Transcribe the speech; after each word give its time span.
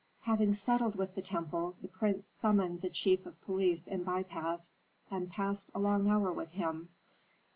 Having 0.21 0.55
settled 0.55 0.95
with 0.95 1.13
the 1.13 1.21
temple, 1.21 1.75
the 1.83 1.87
prince 1.87 2.25
summoned 2.25 2.81
the 2.81 2.89
chief 2.89 3.23
of 3.27 3.39
police 3.41 3.85
in 3.85 4.03
Pi 4.03 4.23
Bast 4.23 4.73
and 5.11 5.29
passed 5.29 5.69
a 5.75 5.79
long 5.79 6.09
hour 6.09 6.33
with 6.33 6.49
him. 6.53 6.89